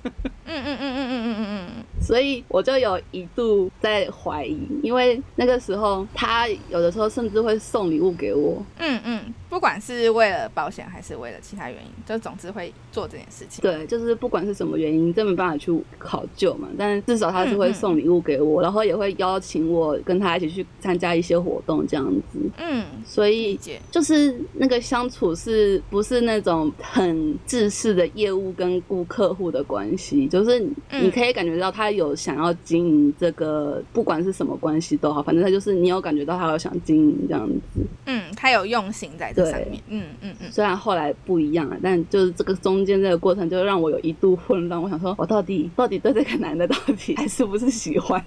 [0.46, 13.62] 嗯嗯嗯嗯嗯嗯嗯嗯所以我就有一度在怀疑，因为那个时候他有的时候甚至会送礼物给我，嗯嗯，不管是为了保险还是为了其他原因，就总之会做这件事情。
[13.62, 23.58] 对，就是不管是什么原因，真没办法去考究嘛，但至少他是会送礼物给我，然后也会邀请我跟他一起去参加一些活动这样子，嗯，所以。
[23.90, 30.26] 就是那个相处是不是那种很自私的业务跟顾客户的关系？
[30.28, 30.58] 就是
[30.90, 37.80] 嗯你可以感觉到他有想要经营这个，不管是什么关系都好，反正他就是你有感觉到他有想经营这样子。
[38.06, 39.82] 嗯，他有用心在这上面。
[39.88, 40.50] 嗯嗯嗯。
[40.50, 44.80] 虽然后来不一样了，但就是这个中间这个过程，就让我有一度混乱。
[44.80, 48.24] 我想说，我到底到底对这个男的到底还是不是喜欢？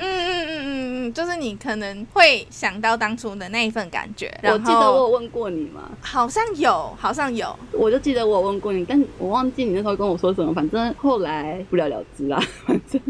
[0.00, 10.52] 嗯嗯嗯嗯嗯，就是你可能会想到当初的那一份感觉，我记得我有问过你吗，好像有，好像有，我就记得我有问过你，但我忘记你那时候跟我说什么。
[10.54, 12.38] 反正后来不了了之啦。
[12.66, 13.00] 反正，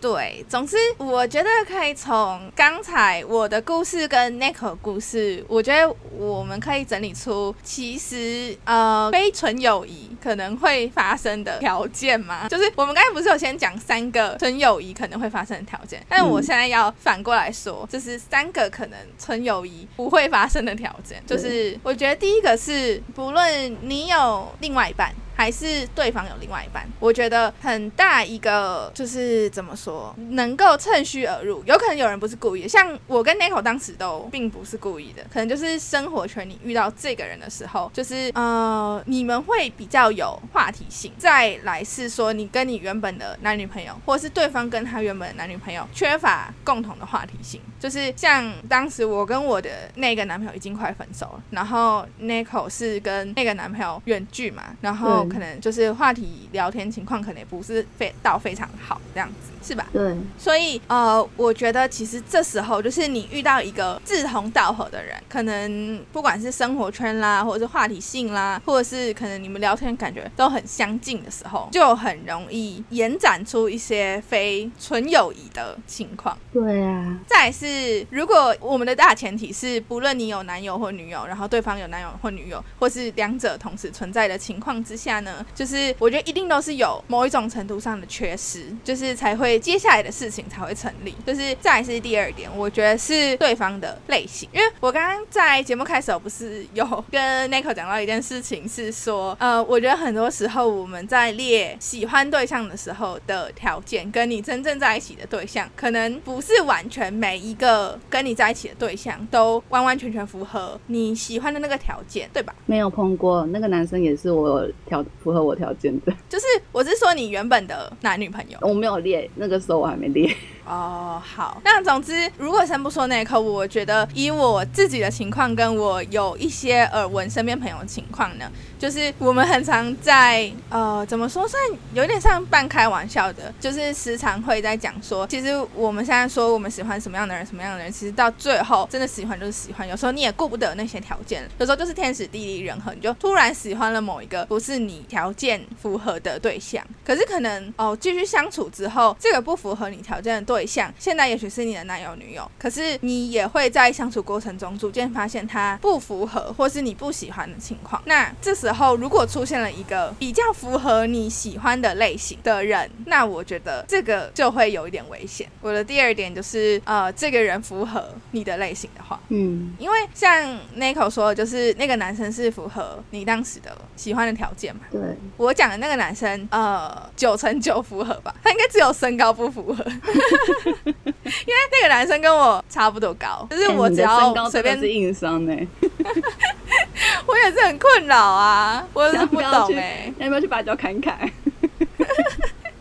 [0.00, 25.12] 对，总之我觉得可以从刚才我的故事跟 Nico 故事，我觉得我们可以整理出，其实呃非纯友谊可能会发生的条件嘛，就是我们刚才不是有先讲三个纯友谊可能会发生的条件，但我现在要反过来说，就是三个可能纯友谊不会发生的条件，就是我觉得第一个是不论你有另外一半。
[25.38, 31.62] 还是对方有另外一半，我觉得很大一个就是怎么说，能够趁虚而入。
[31.64, 41.12] 有可能有人不是故意的，像我跟 Nico 当时都并不是故意的，可能就是生活圈你遇到这个人的时候，就是呃你们会比较有话题性。
[41.16, 59.86] 再来是说你跟你原本的男女朋友，或是对方跟他原本的男女朋友缺乏共同的话题性，就是像当时我跟我的那个男朋友已经快分手了，然后 Nico 是跟那个男朋友远距嘛，然后可能就是话题聊天情况可能也不是非到非常好这样子，是吧？
[59.92, 76.36] 对，所以呃，我觉得其实这时候就是你遇到一个志同道合的人，可能不管是生活圈啦，或者是话题性啦，或者是可能你们聊天感觉都很相近的时候，就很容易延展出一些非纯友谊的情况。
[76.52, 91.14] 对啊，再是，如果我们的大前提是，不论你有男友或女友，然后对方有男友或女友，或是两者同时存在的情况之下呢，就是我觉得一定都是有某一种程度上的缺失，就是才会接下来的事情才会成立。
[91.26, 112.54] 就是再来是第二点，我觉得是对方的类型，因为我刚刚在节目开始，我不是有跟 Nico 讲到一件事情，是说，呃，我觉得很多时候我们在列喜欢对象的时候的条件，跟你真正在一起的对象，可能不是完全每一个跟你在一起的对象都完完全全符合你喜欢的那个条件，对吧？
[112.66, 116.12] 没有碰过那个男生，也是我挑符合我条件的。
[116.28, 118.58] 就是我是说你原本的男女朋友。
[118.62, 120.34] 我没有列，那个时候我还没列。
[120.68, 121.60] 哦，好。
[121.64, 131.62] 那总之，如果先不说那一刻，我觉得以我自己的情况，跟我有一些耳闻身边朋友的情况呢，就是我们很常在呃，怎么说，算
[131.94, 158.00] 有点像半开玩笑的，就是时常会在讲说，其实我们现在说我们喜欢什么样的人，什么样的人，其实到最后真的喜欢就是喜欢，有时候你也顾不得那些条件，有时候就是天时地利人和，你就突然喜欢了某一个不是你条件符合的对象，可是可能哦，继续相处之后，这个不符合你条件的对象，现在也许是你的男友女友，可是你也会在相处过程中逐渐发现他不符合，或是你不喜欢的情况。
[158.04, 165.48] 那这时候如果出现了一个比较符合你喜欢的类型的人，那我觉得这个就会有一点危险。
[165.60, 174.82] 我的第二点就是，呃，这个人符合你的类型的话，嗯，因为像 Nico 说的，就是那个男生是符合你当时的喜欢的条件嘛。
[174.90, 175.00] 对，
[175.36, 185.54] 我讲的那个男生，呃，九成九符合吧，他应该只有身高不符合，因为那个男生跟我差不多高，就是我只要随便，是硬伤呢。
[187.26, 191.18] 我也是很困扰啊，我也是不懂哎、要不要去把脚砍砍？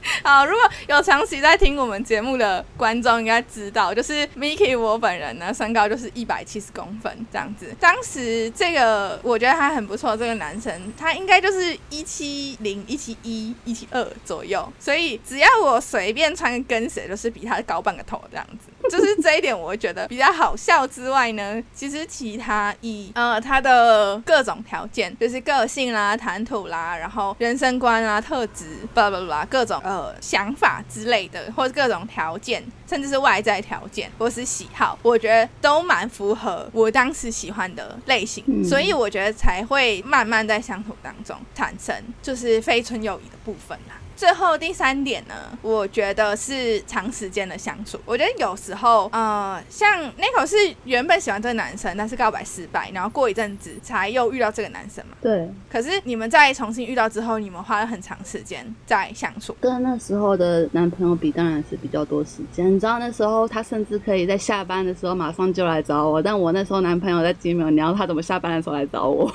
[0.23, 7.75] 好，如果有长期在听我们节目的观众应该知道，就是 Miki 我本人呢，身高就是一百七十公分这样子。
[7.79, 18.69] 当时这个我觉得他很不错，这个男生他应该就是一七零、一七一、一七二左右，所以只要我随便穿个跟鞋，就是比他高半个头这样子。
[18.89, 29.81] 就是这一点，我会觉得比较好笑之外呢，其实其他以呃他的各种条件，就是个性啦、谈吐啦，然后人生观啊、特质，巴拉巴拉各种
[30.21, 43.95] 想法之类的，或者各种条件，甚至是外在条件或是喜好，我觉得都蛮符合我当时喜欢的类型，嗯所以我觉得才会慢慢在相处当中产生就是非纯友谊的部分啦。
[44.17, 47.99] 最后第三点呢，我觉得是长时间的相处。
[48.03, 50.55] 我觉得有时候，呃，像 Nico 是
[50.85, 55.15] 原本喜欢这个男生，但是告白失败，然后过一阵子才又遇到这个男生嘛。
[55.21, 59.55] 对，可是你们在重新遇到之后，你们花了很长时间在相处。
[59.61, 62.73] 跟那时候的男朋友比，当然是比较多时间。
[62.73, 69.31] 你知道那时候他甚至可以在下班的时候马上就来找我，但我那时候男朋友在金门，你要他怎么下班的时候来找我？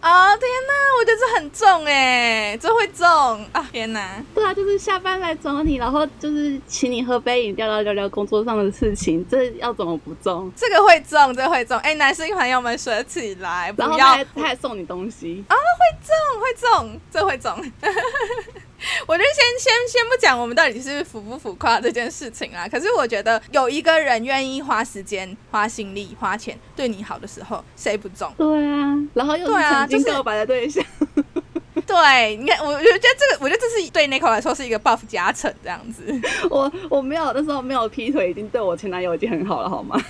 [0.00, 3.06] 啊、天哪，我觉得这很重哎，这会重
[3.52, 3.66] 啊！
[3.72, 10.52] 天哪， 对啊，就是下班来找你，然后就是请你喝杯饮料，聊聊聊工作上的事情，这要怎么不中？
[10.54, 11.78] 这个会中，这个会中。
[11.78, 17.52] 哎，男生朋友们学起来，不然后要他还他还送你东西，啊，会中，会中，这会中。
[19.06, 22.68] 我就先先先不讲我们到底是浮不浮夸这件事情啦。
[22.68, 28.30] 可是我觉得有一个人愿意花时间、花心力、花钱对你好的时候，谁不中？
[28.36, 30.84] 对啊，然后又是对啊就是曾经告白的对象，
[31.86, 36.02] 对，你看，我我觉得这个，我觉得这是对 Nico 来说是一个 buff 加成这样子。
[36.50, 39.96] 我我没有那时候没有劈腿，已经对我前男友已经很好了，好吗？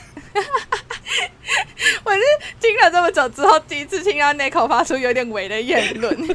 [2.05, 2.21] 我是
[2.61, 6.17] 听了这么久之后，第一次听到 Nico 发出有点伪的言论。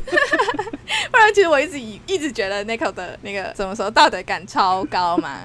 [1.12, 5.42] 不然，其实我一直以一直觉得 Nico 的那个怎么说道德感超高嘛。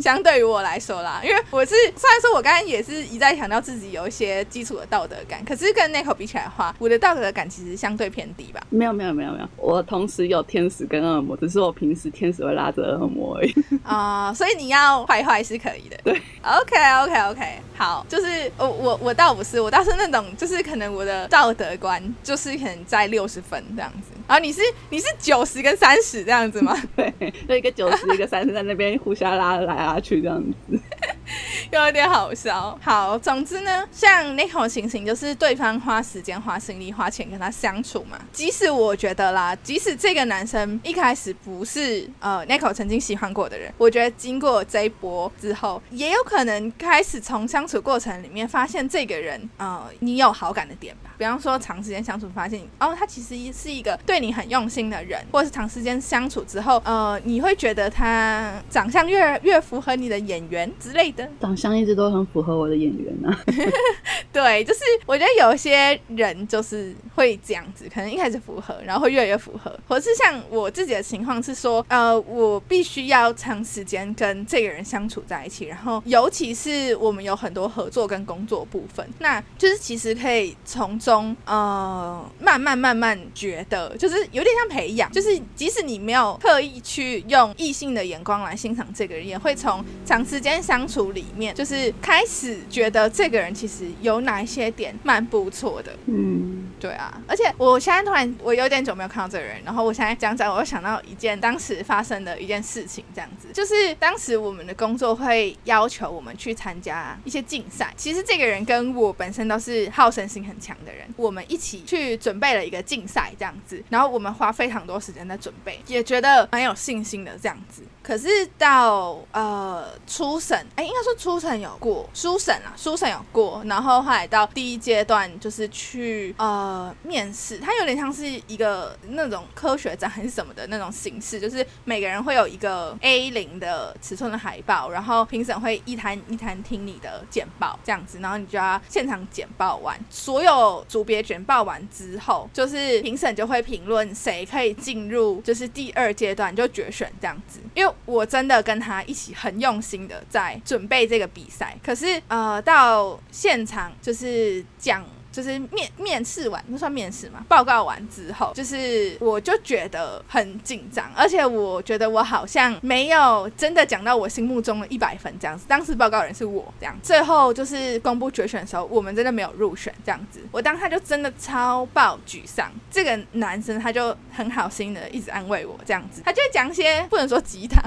[0.00, 8.60] 相对于我来说啦，因为我是虽然说我刚刚也是一再强调自己有一些基础的道德感，可是跟 Nico 比起来的话，我的道德感其实相对偏低吧。
[8.70, 13.54] 没有没有没有没有，我同时有天使跟恶魔，只是我平时天使会拉着恶魔而已。
[13.84, 15.96] 啊、所以你要坏坏是可以的。
[16.04, 26.76] 对，OK OK OK，好，就是我我我倒不是，我倒是那种，就是可能我的道德观就是可能在六十分这样子，然后你是你是九十跟三十这样子吗？
[26.96, 27.12] 对，
[27.48, 30.78] 就一个九十，一个三十，在那边互相拉来拉去这样子。
[31.70, 32.76] 有点好笑。
[32.82, 38.18] 好，总之呢，像那种情形，就是对方花时间、花心力、花钱跟他相处嘛。
[38.32, 51.10] 即使我觉得啦，即使这个男生一开始不是呃 Nico 曾经喜欢过的人，我觉得经过这一波之后，也有可能开始从相处过程里面发现这个人呃你有好感的点吧。
[51.16, 61.28] 比方说长时间相处，发现哦他其实是一个对你很用心的人，或者是长时间相处之后，呃你会觉得他长相越越符合你的演员之类的。
[61.40, 63.40] 长相一直都很符合我的演员啊。
[64.32, 89.69] 对，就是我觉得有些人就是会这样子，可能一开始符合，然后会越来越符合，或是像我自己的情况是说，呃，我必须要长时间跟这个人相处在一起，然后尤其是我们有很多合作跟工作部分，那就是其实可以从中呃慢慢慢慢觉得，就是有点像培养，就是即使你没有刻意去用异性的眼光来欣赏这个人，也会从
[90.04, 95.92] 长时间相处里面，就是开始觉得这个人其实有哪一些点蛮不错的。
[96.06, 96.49] 嗯，
[96.80, 107.92] 对啊，而且我现在突然我有点久没有看到这个人，然后我现在讲讲，我又想到一件当时发生的一件事情，这样子，就是当时我们的工作会要求我们去参加一些竞赛。
[107.96, 117.82] 其实这个人跟我本身都是好胜心很强的人，我们一起去准备了一个竞赛这样子，然后我们花非常多时间在准备，也觉得蛮有信心的这样子。
[118.02, 118.28] 可是
[118.58, 155.04] 到呃初审，哎，应该说初审有过，初审啊，初审有过，然后后来到第一阶段就是去呃呃面试，它有点像是一个那种科学展还是什么的那种形式，就是每个人会有一个 A 零的尺寸的海报，然后评审会一摊一摊听你的简报这样子，然后你就要现场简报完，所有组别简报完之后，就是评审就会评论谁可以进入就是第二阶段就决选这样子，因为我真的跟他一起很用心的在准备这个比赛，可是呃到现场就是讲。
[155.32, 157.44] 就是面面试完，那算面试吗？
[157.48, 165.64] 报告完之后，就是我就觉得很紧张，而且我觉得我好像没有真的讲到我心目中的一百分这样子。
[165.68, 170.40] 当时报告人是我这样，最后就是公布决选的时候，我们真的没有入选这样子。
[170.50, 172.70] 我当他就真的超爆沮丧。
[172.90, 177.80] 这个男生他就很好心的一直安慰我这样子，他就讲些不能说鸡汤，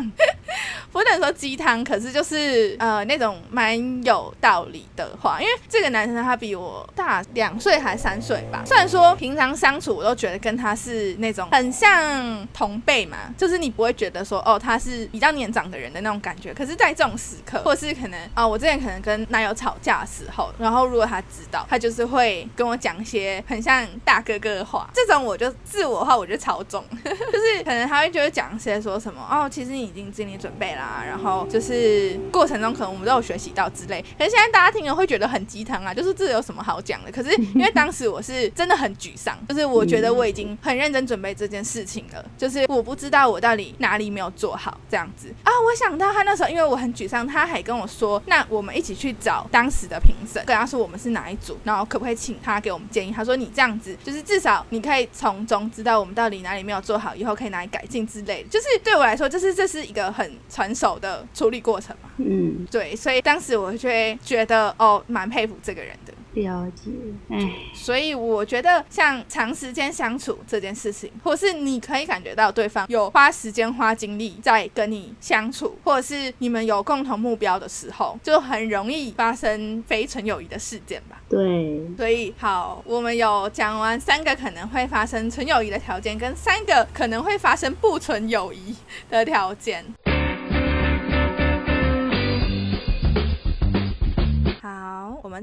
[0.92, 5.42] 不能说鸡汤，可是就是呃那种蛮有道理的话。
[5.42, 16.54] 因为这个男生他比我大两岁还三岁吧，虽然说平常相处我都觉得跟他是那种很像同辈嘛，就是你不会觉得说哦他是比较年长的人的那种感觉。
[16.54, 34.04] 可是，在这种时刻，或是可能啊，我之前可能跟男友吵架的时候，然后如果他知道，他就是会跟我讲一些很像大哥哥的话，这种我就自我的话，我就超重， 就是可能他会就会讲一些说什么哦，其实你已经尽力准备啦，然后就是过程中可能我们都有学习到之类。
[34.18, 37.12] 可是现在大家听了会觉得很鸡汤啊，就是这有什么好讲的？
[37.12, 45.52] 可是因为当时我是真的很沮丧，就是我觉得我已经很认真准备这件事情了，就是我不知道我到底哪里没有做好这样子啊。
[45.66, 53.12] 我想到他那时候，因为我很沮丧，他还跟我说，那我们一起去找当时的评审，跟他说我们是哪一组，然后可不可以请他给我们建议？
[53.12, 58.50] 他说你这样子，就是至少你可以从中知道我们到底哪里没有做好，以后可以哪里改进之类的。
[58.50, 62.10] 就是对我来说，就是这是一个很成熟的处理过程嘛。
[62.18, 66.14] 嗯，对，所以当时我就会觉得，哦，蛮佩服这个人的。
[66.34, 66.92] 了解，
[67.30, 67.40] 哎，
[67.74, 81.22] 所以我觉得像长时间相处这件事情，或是你可以感觉到对方有花时间花精力在跟你相处，或者是你们有共同目标的时候，就很容易发生非纯友谊的事件吧。
[81.30, 88.76] 对，所以好，我们有讲完三个可能会发生纯友谊的条件，跟三个可能会发生不纯友谊
[89.10, 89.86] 的条件。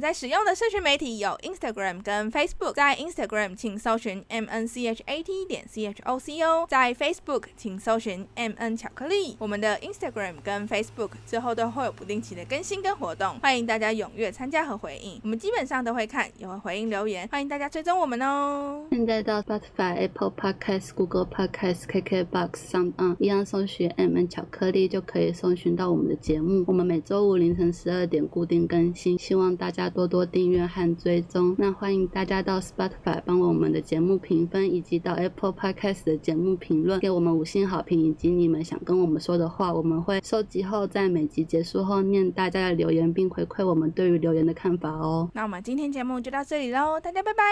[0.01, 2.72] 在使用的社群媒体有 Instagram 跟 Facebook。
[2.74, 7.44] 在 Instagram 请搜寻 M N C H A T 点 C H O C O，在 Facebook
[7.57, 9.36] 请搜寻 M N 巧克力。
[9.38, 15.20] 我们的 Instagram 跟 Facebook 之后都会有不定期的更新跟活动，欢迎大家踊跃参加和回应。
[15.22, 18.86] 我们基本上都会看，也会回应留言，欢迎大家追踪我们哦。
[18.90, 26.64] 现在到 Spotify、Apple Podcast、Google Podcast、KKBox 上，嗯，一样搜寻 M N 巧克力就可以搜寻到我们的节目。
[26.66, 29.18] 我们每周五凌晨十二点固定更新。
[29.18, 31.55] 希望大家多多订阅和追踪。
[31.59, 45.28] 那欢迎大家到 Spotify 帮我们的节目评分，以及到 Apple Podcast 的节目评论，给我们五星好评，以及你们想跟我们说的话，我们会收集后在每集结束后念大家的留言，并回馈我们对于留言的看法哦。
[45.34, 47.43] 那我们今天节目就到这里喽，大家拜拜，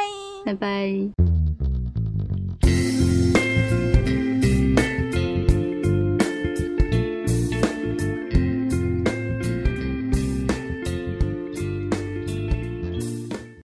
[0.45, 1.48] 拜拜。